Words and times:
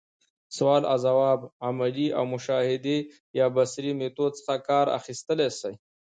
سوال 0.57 0.83
اوځواب، 0.93 1.39
عملي 1.67 2.07
او 2.17 2.23
مشاهدي 2.33 2.97
يا 3.39 3.45
بصري 3.57 3.91
ميتود 3.99 4.31
څخه 4.39 4.55
کار 4.67 4.85
اخستلاي 4.99 5.49
سي. 5.59 5.73